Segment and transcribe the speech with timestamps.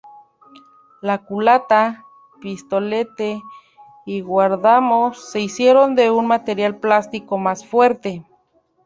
[1.03, 2.05] La culata,
[2.41, 3.43] pistolete
[4.03, 8.25] y guardamanos se hicieron de un material plástico más fuerte.